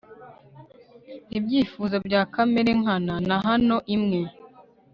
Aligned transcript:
Ibyifuzo 1.37 1.95
bya 2.07 2.21
Kamere 2.33 2.71
nkana 2.81 3.13
na 3.27 3.35
hano 3.47 3.75
imwe 3.95 4.21